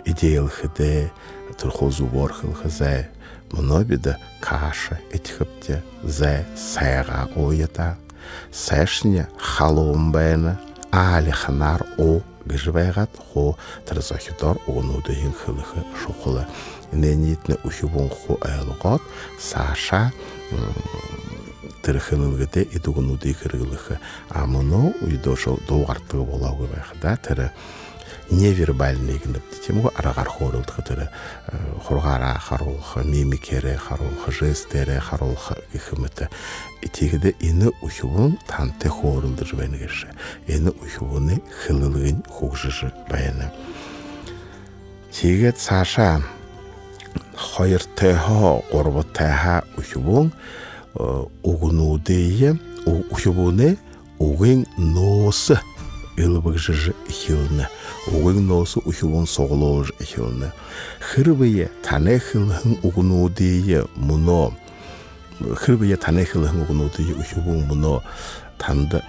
идеял 0.05 0.47
хыда 0.47 1.09
турхол 1.57 1.91
зубор 1.91 2.31
хыл 2.33 2.53
хызай 2.53 3.09
мұнобиді 3.53 4.15
каша 4.41 4.99
этихіпте 5.11 5.81
зай 6.03 6.45
сайға 6.55 7.27
ойыта. 7.35 7.97
Сайшыне 8.53 9.27
халуым 9.37 10.11
байны 10.11 10.57
али 10.91 11.31
ханар 11.31 11.85
о 11.97 12.21
гыжбайгат 12.45 13.09
хо 13.33 13.57
тырзахидор 13.85 14.57
огнуды 14.67 15.13
хин 15.13 15.33
хылыхы 15.33 15.83
шухулы 16.01 16.45
ненитне 16.91 17.57
ухибун 17.63 18.09
хо 18.09 18.37
айлгот 18.41 19.01
саша 19.39 20.11
тырхылылгыте 21.83 22.63
идугнуды 22.71 23.33
кыргылыхы 23.33 23.99
амыно 24.29 24.93
уйдошо 25.01 25.57
доугартыгы 25.67 26.23
болаугы 26.23 26.67
байхыда 26.67 27.17
невербальный 28.29 29.21
гнып 29.23 29.43
тем 29.65 29.87
арагар 29.95 30.27
хорылд 30.29 30.69
хытыры 30.69 31.09
хоргара 31.85 32.33
харулха 32.39 33.03
мимикере 33.03 33.77
харулха 33.77 34.31
жестере 34.31 34.99
харулха 34.99 35.55
ихмыты 35.73 36.29
итигде 36.81 37.35
ины 37.39 37.71
ухюбун 37.81 38.37
танте 38.47 38.89
хорылды 38.89 39.45
жбенгеше 39.45 40.09
ины 40.47 40.71
ухюбуны 40.71 41.41
хылылгын 41.63 42.23
хугжыжы 42.29 42.91
баяны. 43.09 43.51
Тиге 45.11 45.51
цаша 45.51 46.21
хоёр 47.35 47.83
тэхо 47.95 48.63
горбо 48.71 49.03
тэха 49.03 49.63
ухюбун 49.77 50.31
угнудeye 51.43 52.57
ухюбуны 52.85 53.77
угын 54.17 54.65
носы. 54.77 55.59
ылбыгжыж 56.19 56.91
хилны, 57.09 57.67
угыгнос 58.07 58.77
ухивон 58.77 59.25
соглож 59.27 59.91
хилны. 60.01 60.51
Хырбые 60.99 61.71
танэхилхэн 61.83 62.79
угнуудие 62.83 63.85
муно. 63.95 64.53
Хырбые 65.39 65.95
танэхилхэн 65.97 66.61
угнуудие 66.61 67.15
ухивон 67.15 67.61
муно. 67.67 68.03
Танда 68.57 69.03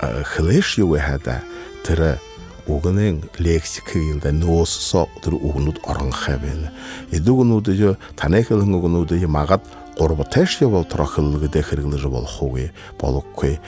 хилэш 0.00 0.78
юу 0.78 0.96
хада 0.96 1.42
тэр 1.84 2.18
угнын 2.66 3.22
лексик 3.38 3.92
хэлдэ 3.92 4.32
нөөссө 4.32 5.04
тэр 5.22 5.36
угнууд 5.36 5.84
оронхай 5.84 6.40
байна. 6.40 6.72
Эдүгнүүд 7.12 7.68
юу 7.76 7.96
танэхилхэн 8.16 8.74
угнууд 8.74 9.12
юу 9.12 9.28
магад 9.28 9.62
гурб 9.98 10.24
тэш 10.30 10.60
явал 10.60 10.84
трохилгэдэ 10.84 11.62
хэрэглэж 11.62 12.08
болохгүй 12.10 12.70
болохгүй 12.98 13.60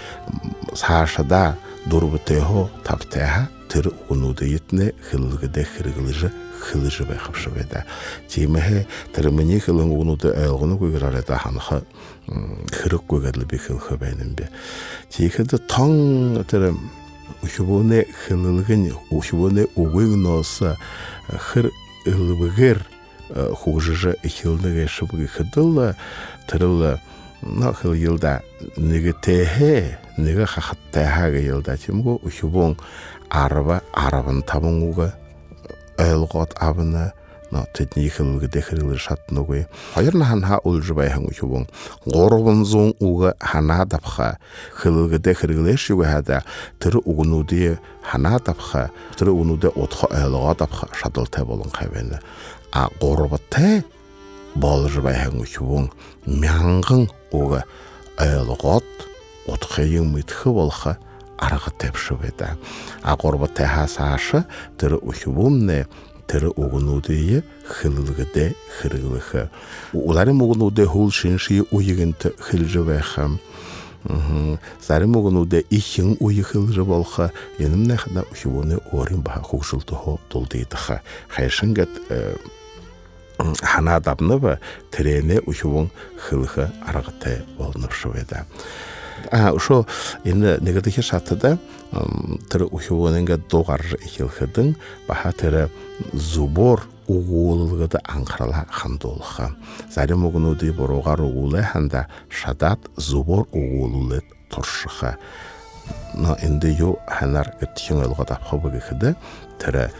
цаашаа 0.74 1.24
дурбтехо 1.86 2.70
таптеха 2.84 3.48
тэр 3.68 3.92
угнуды 4.08 4.56
итне 4.56 4.92
хылгы 5.10 5.48
дэхэргэлж 5.48 6.30
хылж 6.60 6.96
байхавш 7.06 7.48
бэда 7.54 7.84
тимэхэ 8.28 8.86
тэр 9.14 9.30
миний 9.30 9.60
хылын 9.60 9.90
угнуды 9.90 10.30
ойлгоно 10.30 10.76
гүгэрарэда 10.76 11.36
ханха 11.38 11.82
хэрэггүй 12.26 13.20
гэдэл 13.22 13.44
би 13.46 13.58
хэлхэ 13.58 13.96
байна 13.96 14.26
юм 14.26 14.34
бэ 14.34 14.50
тийхэд 15.10 15.54
тон 15.66 16.44
тэр 16.50 16.74
ухибоне 17.42 18.06
хылылгын 18.26 18.90
ухибоне 19.10 19.66
угын 19.76 20.22
носа 20.22 20.76
хэр 21.28 21.70
ылбгэр 22.06 22.82
хугжыжы 23.30 24.16
ихилныгэ 24.22 24.86
шыбгы 24.88 25.26
хыдылла 25.26 25.96
тырылла 26.46 27.00
нахыл 27.42 27.94
йылда 27.94 28.42
неге 28.76 29.12
хахаттахага 30.46 31.38
йылда 31.38 31.76
тимго 31.76 32.18
ухибон 32.22 32.76
арба 33.28 33.82
арабын 33.92 34.42
табыңуга 34.42 35.12
ойлгот 35.98 36.54
абына 36.56 37.12
но 37.50 37.64
тэдний 37.72 38.08
хылгы 38.08 38.48
дэхрилы 38.48 38.98
шатнугы 38.98 39.66
хайрна 39.94 40.24
ханха 40.24 40.58
улжбай 40.64 41.10
хан 41.10 41.26
ухибон 41.26 41.68
горбын 42.04 42.64
зон 42.64 42.94
уга 42.98 43.34
хана 43.40 43.84
дапха 43.84 44.38
хылгы 44.74 45.18
дэхрилы 45.18 45.76
шуга 45.76 46.06
хада 46.06 46.42
тэр 46.78 46.96
угнуди 47.04 47.78
хана 48.02 48.38
дапха 48.38 48.90
тэр 49.16 49.30
угнуди 49.30 49.66
отхо 49.66 50.08
ойлгот 50.10 50.58
дапха 50.58 50.88
шадал 50.94 51.26
таболон 51.26 51.70
кайбена 51.70 52.20
а 52.72 52.88
горбатай 53.00 53.84
болж 54.54 54.98
байхан 54.98 55.40
үхвэн 55.40 55.90
мянган 56.26 57.10
уга 57.30 57.64
ойлгоод 58.18 58.84
утхын 59.46 60.10
мэдхэ 60.12 60.50
болха 60.50 60.98
арга 61.38 61.70
тавьшвэда 61.78 62.56
а 63.02 63.16
горбатай 63.16 63.66
хасааш 63.66 64.44
тэр 64.78 64.98
үхвэмнэ 65.00 65.86
тэр 66.26 66.50
угнуудыг 66.56 67.44
хилэлгэдэ 67.70 68.54
хэрэглэх 68.80 69.50
уларын 69.92 70.40
угнуудыг 70.42 70.88
хөл 70.90 71.12
шинши 71.12 71.62
уйгэнт 71.70 72.34
хэлж 72.40 72.72
байхам 72.82 73.38
зарим 74.80 75.16
угнуудыг 75.16 75.66
ихэн 75.70 76.16
уйхэлж 76.20 76.76
болох 76.82 77.30
энэмнэхна 77.58 78.26
үхвүнэ 78.32 78.76
өөрийн 78.90 79.22
баха 79.22 79.42
хөгшөлтөө 79.44 80.18
дулдыдах 80.30 81.02
хайшингат 81.28 81.92
ханаад 83.38 84.08
авнав 84.08 84.58
тэрэне 84.90 85.40
ухивун 85.46 85.90
хылха 86.16 86.72
аргатай 86.86 87.44
болнавшвэда 87.58 88.46
а 89.30 89.52
ошо 89.52 89.86
энэ 90.24 90.58
нэгдэх 90.60 91.02
шатада 91.02 91.58
тэр 92.50 92.68
ухивун 92.70 93.18
ингээд 93.22 93.48
дугаар 93.48 93.82
ихэлхэдэн 94.04 94.76
баха 95.08 95.32
тэр 95.32 95.70
зубор 96.12 96.86
угуулгад 97.08 98.02
анхаарлаа 98.04 98.66
хандуулах 98.70 99.54
зарим 99.90 100.26
угнуудыг 100.26 100.74
буруугаар 100.74 101.20
угуулаа 101.22 101.62
ханда 101.62 102.08
шадаад 102.28 102.80
зубор 102.96 103.46
угуулуулад 103.52 104.26
турших 104.50 105.16
но 106.14 106.36
энэ 106.42 106.74
юу 106.78 106.98
ханаар 107.06 107.54
гэтхэн 107.60 108.02
ойлгоод 108.02 108.30
авах 108.30 108.72
гэхэд 108.74 109.02
тэр 109.60 109.90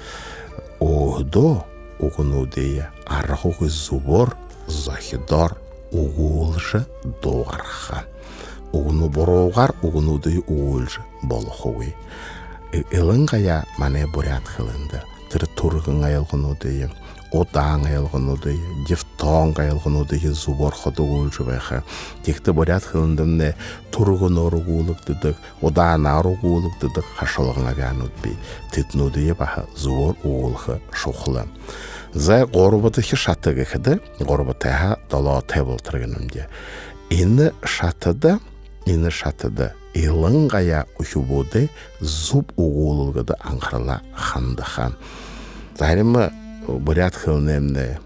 өөдөө 0.80 1.52
угнуудыя 2.00 2.90
архуг 3.06 3.62
зубор 3.68 4.36
захидор 4.66 5.56
угуулж 5.92 6.82
дуугарха 7.22 8.04
угну 8.72 9.08
буруугаар 9.08 9.74
угнуудыг 9.82 10.48
угуулж 10.48 11.00
болохгүй 11.22 11.94
элэнгая 12.72 13.64
мане 13.78 14.06
бурят 14.06 14.44
хылында 14.44 15.04
тэр 15.30 15.46
турган 15.56 16.04
аялгнуудыг 16.04 16.90
удаан 17.32 17.86
аялгнуудыг 17.86 18.58
дифтонг 18.88 19.58
аялгнуудыг 19.58 20.22
зуборход 20.32 21.00
угуулж 21.00 21.40
байха 21.40 21.82
тэгтээ 22.24 22.54
бурят 22.54 22.84
хылындэмнэ 22.84 23.54
турган 23.90 24.38
оргуулгддаг 24.38 25.36
удаан 25.60 26.06
аргуулгддаг 26.06 27.04
хашалган 27.16 27.66
авианууд 27.66 28.12
би. 28.22 28.36
Тэднүүдээ 28.72 29.34
баха 29.34 29.66
зубор 29.76 30.16
угуулха 30.22 30.80
шухлаа 30.92 31.46
за 32.14 32.46
горбот 32.46 32.98
их 32.98 33.18
шата 33.18 33.52
гэхэд 33.52 34.00
горбот 34.20 34.62
ха 34.62 34.98
долоо 35.10 35.42
тэбл 35.42 35.78
энэ 38.86 39.10
шатада 39.10 39.74
илэн 39.94 40.48
гая 40.48 40.86
ухубоде 40.98 41.68
зуб 42.00 42.52
угуулгад 42.56 43.30
анхаарла 43.40 44.00
хандахан 44.14 44.94
зарим 45.78 46.16
бурят 46.66 47.14
хөлнэмнэ 47.14 47.98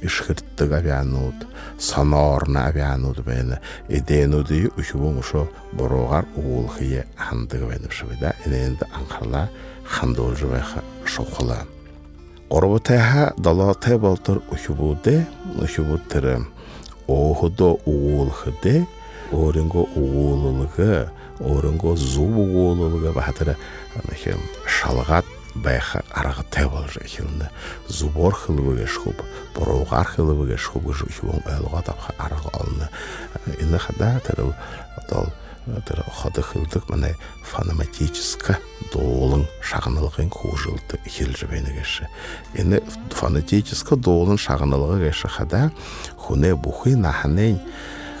ишхэрдэг 0.00 0.72
авианууд 0.72 1.46
соноорна 1.78 2.66
авианууд 2.68 3.20
байна 3.24 3.60
эдэнүүдийг 3.88 4.72
ухубон 4.78 5.18
ошо 5.20 5.48
буруугаар 5.72 6.24
угуулхие 6.36 7.06
хандаг 7.16 7.68
байна 7.68 7.88
шүү 7.90 8.16
да 8.20 8.32
энэнд 8.46 8.80
анхаарла 8.88 9.50
хандуулж 9.84 10.40
байх 10.48 10.70
шухлаа 11.04 11.66
Горботайха 12.48 13.34
долоотой 13.36 13.98
болдор 13.98 14.40
ухибүүдэ 14.48 15.26
ухибүүд 15.60 16.02
тэр 16.08 16.26
өөрөнгөө 19.32 19.84
угуулга 19.96 21.10
өөрөнгөө 21.40 21.94
зүв 21.96 22.38
угуулга 22.44 23.12
бахатар 23.12 23.56
нэхэм 24.08 24.40
шалгаад 24.66 25.24
байха 25.54 26.02
арага 26.10 26.44
тебол 26.50 26.86
же 26.88 27.00
хилне 27.04 27.50
зубор 27.88 28.34
хылвыге 28.34 28.86
шхуб 28.86 29.16
боругар 29.54 30.06
хылвыге 30.06 30.56
шхуб 30.56 30.94
же 30.94 31.06
хубон 31.20 31.42
элга 31.46 31.82
тапха 31.82 32.14
арага 32.18 32.50
алны 32.54 32.88
инна 33.60 33.78
хада 33.78 34.20
терил 34.26 34.54
дол 35.10 35.26
тэр 35.86 36.02
ходы 36.12 36.42
хылдык 36.42 36.88
мына 36.88 37.12
фонематическа 37.44 38.58
доолын 38.92 39.46
шагынылгын 39.62 40.30
хужылты 40.30 40.98
хилж 41.06 41.44
бенегеше 41.44 42.08
эне 42.54 42.80
фонетическа 43.10 43.96
доолын 43.96 44.38
шагынылгы 44.38 45.04
геше 45.04 45.28
хада 45.28 45.70
хуне 46.16 46.54
бухи 46.54 46.94
наханен 46.94 47.60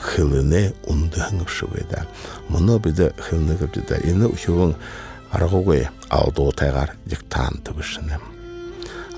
хылыне 0.08 0.72
ундынгып 0.88 1.50
шубеда 1.52 2.06
мұны 2.48 2.78
биде 2.82 3.12
хылныгып 3.28 3.74
дида 3.76 4.00
эне 4.02 4.26
ухугун 4.32 4.74
аргугы 5.30 5.88
алдо 6.08 6.50
тайгар 6.52 6.96
диктант 7.04 7.70
бишне 7.76 8.18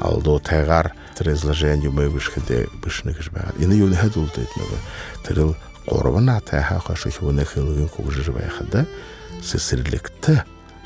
алдо 0.00 0.38
тайгар 0.38 0.92
тэр 1.16 1.32
изложение 1.34 1.90
мы 1.90 2.08
вышхеде 2.08 2.66
бишнегиш 2.84 3.30
багат 3.30 3.58
эне 3.58 3.76
юне 3.76 3.96
хадул 3.96 4.26
дейтнеге 4.34 4.78
тэрил 5.26 5.56
Qorban 5.90 6.28
атаха 6.30 6.78
қашы 6.86 7.10
хуны 7.10 7.44
хылгын 7.44 7.88
кугжыр 7.88 8.30
байхада 8.36 8.84
сесирликті 9.42 10.36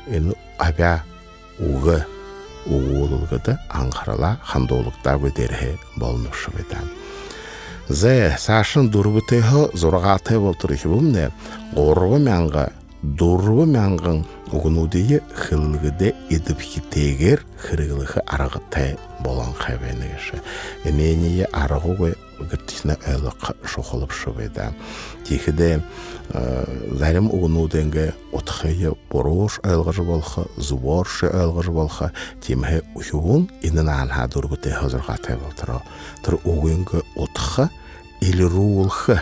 ені 0.07 0.33
абя 0.57 1.03
уғы 1.59 1.99
уғулылгыды 2.65 3.53
аңқарала 3.69 4.37
хандолықта 4.41 5.17
көдерхе 5.21 5.75
болнушы 6.01 6.49
бедан. 6.55 6.89
Зе 7.89 8.35
сашын 8.39 8.89
дурбутехо 8.89 9.69
зоргаты 9.77 10.39
болтырыхы 10.41 10.89
бумне 10.89 11.27
qorba 11.75 12.17
мәңгі 12.17 12.63
дурбы 13.03 13.67
мәңгін 13.69 14.23
угунудии 14.51 15.19
хылгыде 15.37 16.15
идip 16.33 16.63
хитегер 16.65 17.43
хыргылыхы 17.61 18.23
арагытай 18.25 18.97
болан 19.19 19.53
хабенегеше. 19.53 20.41
Эмение 20.83 21.45
арагугы 21.51 22.15
гыртисна 22.39 22.97
айлық 23.07 23.53
шохолып 23.65 24.11
шубеда. 24.11 24.73
Тихиде 25.27 25.81
зарим 26.91 27.29
угунуденге 27.31 28.13
отхыя 28.31 28.93
борош 29.11 29.59
айлгыжы 29.63 30.03
болха, 30.03 30.45
зуборшы 30.57 31.27
айлгыжы 31.27 31.71
болха, 31.71 32.11
тимхе 32.41 32.83
ухугун 32.95 33.49
инын 33.61 33.89
анха 33.89 34.27
дурбуте 34.27 34.71
хазыргатай 34.71 35.37
болтыра. 35.37 35.81
Тыр 36.23 36.39
угунге 36.43 37.03
отха 37.15 37.69
или 38.21 38.43
рулхы 38.43 39.21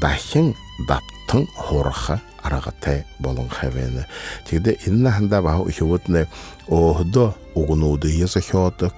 дахин 0.00 0.54
даптың 0.88 1.46
хорха 1.56 2.20
арагате 2.42 3.04
болон 3.18 3.48
хавене 3.48 4.06
тигде 4.48 4.76
инна 4.86 5.12
ханда 5.12 5.42
ба 5.42 5.58
ухуутне 5.58 6.26
охдо 6.68 7.34
угнуды 7.54 8.10
яса 8.10 8.40
хёток 8.40 8.94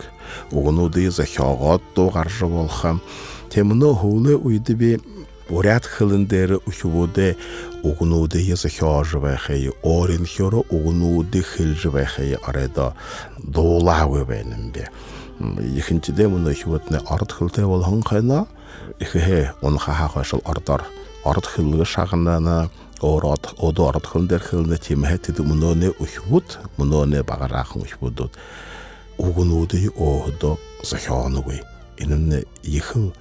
угнуды 0.50 1.04
яса 1.04 1.24
хёгот 1.24 1.82
то 1.94 2.08
гаржы 2.10 2.46
болхам 2.46 3.02
темно 3.54 3.94
хулы 3.94 4.34
уйдби 4.36 5.00
бурят 5.48 5.84
хылындер 5.86 6.58
ухвуде 6.66 7.36
угнуды 7.84 8.38
языхёжвэхэй 8.42 9.70
орин 9.82 10.26
хёро 10.26 10.64
угнуды 10.70 11.42
хылжвэхэй 11.42 12.34
арэда 12.34 12.94
дуулавы 13.38 14.24
бэнэмбе 14.24 14.88
ихэнчидэ 15.78 16.26
мөн 16.26 16.50
ухвутны 16.50 16.98
ард 17.06 17.30
хылтэй 17.30 17.64
бол 17.64 17.82
хонхайна 17.82 18.46
ихэ 18.98 19.54
он 19.62 19.78
хахаа 19.78 20.24
шал 20.24 20.42
ардар 20.44 20.82
ард 21.24 21.46
хыллы 21.46 21.84
шагнана. 21.84 22.70
Ород 23.00 23.54
одорд 23.58 24.06
хылдер 24.06 24.40
хылны 24.40 24.78
тимхэтэд 24.78 25.38
мөнөне 25.44 25.90
ухвут 26.00 26.58
мөнөне 26.78 27.22
багарахан 27.22 27.82
ухвудуд 27.82 28.32
угнуды 29.18 29.90
оодо 29.98 30.56
захёнугэй 30.82 31.60
энэ 31.98 32.46
ихэл 32.62 33.12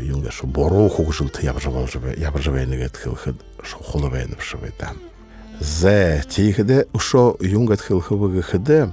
юнга 0.00 0.30
шо 0.30 0.46
боро 0.46 0.88
хугжылты 0.88 1.46
ябжавал 1.46 1.86
жабе 1.86 2.14
ябжавайнигет 2.16 2.96
хылхыд 2.96 3.36
шо 3.62 3.78
холовайнып 3.78 4.40
шыбайдан 4.40 4.96
зе 5.60 6.24
тихде 6.28 6.86
ушо 6.92 7.36
юнгат 7.40 7.80
хылхыбыгы 7.80 8.42
хыды 8.42 8.92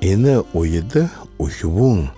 ины 0.00 0.44
ойыды 0.52 1.08
ухвун 1.38 2.10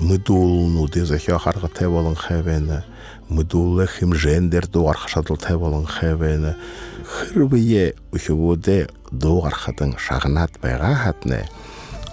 мыдулнуды 0.00 1.04
захя 1.04 1.38
харга 1.38 1.68
теболын 1.68 2.14
хабена 2.14 2.84
мыдулы 3.28 3.86
химжендер 3.86 4.66
дуар 4.66 4.96
хашадыл 4.96 5.36
теболын 5.36 5.86
хабена 5.86 6.56
хырбые 7.04 7.94
ухвуде 8.12 8.88
дуар 9.10 9.54
хатын 9.54 9.96
шагнат 9.98 10.52
байга 10.60 10.94
хатне 10.94 11.48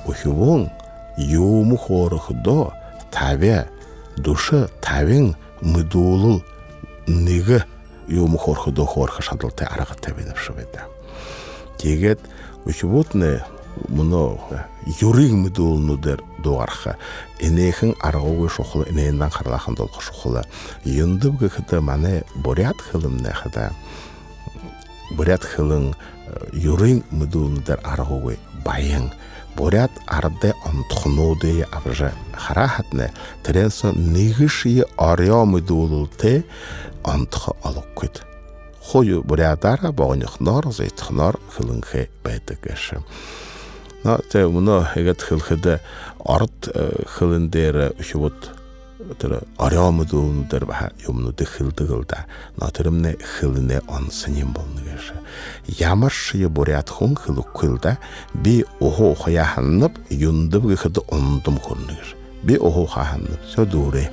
ухвун 0.06 0.70
юму 1.18 1.78
хорых 1.78 2.32
до 2.44 2.74
табе 3.12 3.68
душа 4.18 4.68
табин 4.82 5.36
мыдулул 5.62 6.44
нига 7.08 7.66
юму 8.08 8.38
хорх 8.38 8.70
до 8.70 8.86
хорх 8.86 9.22
шадыл 9.22 9.52
те 9.52 9.66
арага 9.66 9.96
тебенеп 9.96 10.38
шубеда 10.38 10.86
тегет 11.78 12.20
ухвутне 12.66 13.44
муно 13.88 14.40
юриг 15.02 15.32
мыдуулнудер 15.32 16.24
дуарха 16.40 16.98
энехэн 17.40 17.96
аргууг 18.02 18.52
шухал 18.52 18.84
энээндан 18.84 19.30
харлахан 19.30 19.76
долго 19.76 20.02
шухал 20.02 20.44
юндып 20.84 21.40
гэхэд 21.40 21.80
мане 21.82 22.24
бурят 22.36 22.78
хылымне 22.78 23.32
хада 23.32 23.72
бурят 25.12 25.44
хылын 25.44 25.96
юриг 26.54 27.06
мыдуулнудер 27.12 27.80
аргууг 27.84 28.34
баян 28.66 29.12
бурят 29.58 29.92
арде 30.06 30.54
онтхнууды 30.70 31.66
авжа 31.72 32.14
харахатны 32.34 33.12
тэрэнс 33.44 33.84
нэгши 33.96 34.86
орёмдуулте 34.98 36.46
онтх 37.04 37.50
олоккит 37.64 38.22
хою 38.80 39.24
бурядара 39.24 39.92
богнохноор 39.92 40.72
зэтхноор 40.72 41.36
хөлөнхэ 41.54 42.08
байдаг 42.24 42.62
гэш 42.62 43.02
но 44.04 44.22
тэ 44.30 44.46
өмнө 44.46 44.94
хэгэт 44.94 45.22
хөлхөд 45.26 45.66
орд 46.22 46.60
э, 46.70 47.04
хөлөн 47.10 47.50
дээр 47.50 47.98
шивд 48.00 48.57
тэр 49.16 49.44
ариамдуун 49.58 50.48
дээр 50.52 50.66
баха 50.66 50.92
юмнууд 51.08 51.40
хилдэгэлда 51.40 52.26
на 52.58 52.68
тэрмнэ 52.72 53.16
хилнэ 53.22 53.82
онсыним 53.88 54.52
болно 54.54 54.82
гэж 54.84 55.16
ямар 55.80 56.12
ши 56.12 56.46
бурят 56.48 56.90
хүн 56.90 57.16
хилуккылда 57.16 57.98
би 58.34 58.66
охо 58.80 59.16
хоя 59.16 59.46
ханнап 59.46 59.96
юндып 60.10 60.68
гэхэд 60.68 61.00
ондом 61.08 61.60
хөрнө 61.60 61.96
гэж 61.96 62.16
би 62.44 62.58
охо 62.58 62.86
ханнап 62.88 63.42
сөдүрэ 63.56 64.12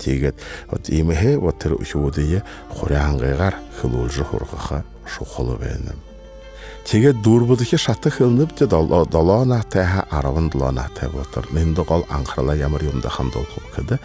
тэгээд 0.00 0.36
вот 0.70 0.88
имэхэ 0.88 1.36
вот 1.38 1.58
тэр 1.58 1.76
шуудыя 1.84 2.42
хурянгайгаар 2.72 3.56
хилүүлж 3.80 4.16
хургаха 4.24 4.84
шухал 5.06 5.56
байна 5.56 5.92
Тэгээд 6.82 7.22
дүүрбүлхи 7.22 7.78
шатах 7.78 8.18
хилнэп 8.18 8.58
тэ 8.58 8.66
долоонатай 8.66 9.86
ха 9.86 10.02
17 10.10 10.58
болтор 11.14 11.46
нэндэ 11.54 11.82
гол 11.86 12.02
анхарлаа 12.10 12.58
ямар 12.58 12.82
юмда 12.82 13.08
хандуулах 13.08 13.70
гэдэг 13.76 14.02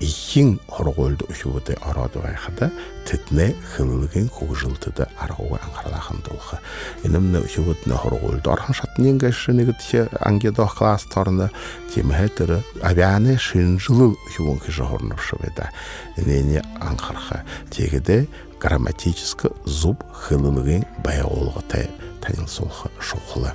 ихэн 0.00 0.58
хоргоолд 0.66 1.22
өшөөдө 1.30 1.78
ороод 1.86 2.18
байхад 2.18 2.72
тэднээ 3.06 3.54
хиллэгийн 3.76 4.28
хөгжилтэд 4.28 5.06
аргууг 5.16 5.60
анхаарлаа 5.62 6.02
хандуулах. 6.02 6.60
Энэмнэ 7.06 7.44
өшөөд 7.46 7.86
нэ 7.86 7.94
хоргоолд 7.94 8.44
орхон 8.44 8.74
шатны 8.74 9.14
ингээд 9.14 9.38
нэгд 9.54 9.80
ангидо 10.18 10.66
класс 10.66 11.06
торно 11.06 11.48
тимхэтэр 11.94 12.64
авианы 12.82 13.38
шинжил 13.38 14.16
өшөөн 14.28 14.58
гэж 14.60 14.76
хорновш 14.82 15.38
байда. 15.38 15.70
Энэний 16.18 16.60
анхаарах. 16.80 17.46
Тэгэдэ 17.70 18.26
грамматический 18.58 19.52
зуб 19.64 20.02
баяуулгатай 21.04 21.88
танилцуулах 22.24 22.88
шухлаа. 22.98 23.54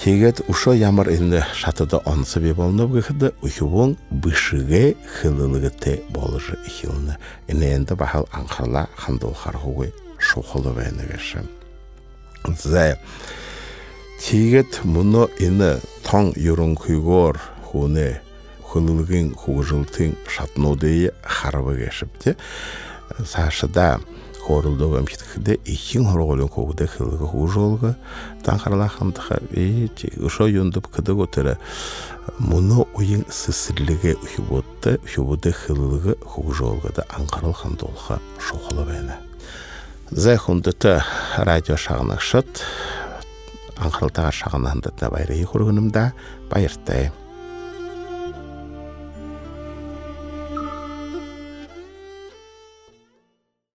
Тэгээд 0.00 0.48
ушо 0.48 0.72
ямар 0.72 1.12
энэ 1.12 1.44
шатада 1.54 2.00
онсы 2.08 2.40
би 2.40 2.52
болно 2.52 2.88
гэхэд 2.88 3.36
ухивон 3.44 3.98
бишге 4.10 4.96
хилэлгэтэ 4.96 6.08
болж 6.08 6.56
ихилнэ. 6.66 7.20
Энэ 7.48 7.76
энд 7.76 7.92
бахал 7.92 8.26
анхала 8.32 8.88
хандуулахар 8.96 9.56
хугой 9.60 9.92
шухал 10.18 10.64
байна 10.72 11.04
гэшэн. 11.04 11.44
За 12.56 12.96
тэгээд 14.24 14.88
мөнө 14.88 15.28
энэ 15.36 15.84
тон 16.00 16.32
ерөнхийгоор 16.32 17.36
хүнэ 17.68 18.24
хөлөлгийн 18.72 19.36
хугжилтын 19.36 20.16
шатнуудыг 20.24 21.12
харваг 21.20 21.76
гэшвтэ. 21.76 22.40
Саашда 23.20 24.00
хорулдог 24.50 24.98
амхитгэдэ 24.98 25.62
ихэн 25.64 26.04
хорголын 26.10 26.50
хөвдө 26.50 26.86
хэлгэ 26.90 27.26
хужолга 27.30 27.94
танхарлахамдха 28.42 29.38
и 29.54 29.88
ошо 30.18 30.48
юндуп 30.50 30.90
кыдаг 30.90 31.18
отера 31.22 31.54
муно 32.38 32.86
уйын 32.98 33.24
сесирлеге 33.30 34.16
хуботта 34.18 34.98
хубоде 35.06 35.52
хэлгэ 35.52 36.16
хужолгада 36.26 37.06
анхарал 37.14 37.52
хандулха 37.52 38.18
шохоло 38.38 38.84
байна 38.84 39.18
зэ 40.10 40.36
хундата 40.36 41.04
радио 41.38 41.76
шагнашат 41.76 42.50
аңқылтаға 43.78 44.34
шағынанды 44.34 44.92
да 44.98 45.08
байрайы 45.14 45.46
құрғынымда 45.48 46.10
байыртай. 46.50 47.12